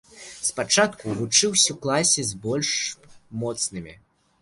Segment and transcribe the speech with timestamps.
[0.47, 2.73] Спачатку вучыўся ў класе з больш
[3.45, 3.93] моцнымі.